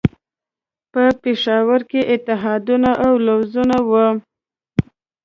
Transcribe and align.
په 0.91 1.03
پېښور 1.23 1.81
کې 1.89 2.01
اتحادونه 2.13 2.91
او 3.05 3.13
لوزونه 3.25 3.77
وو. 3.89 4.07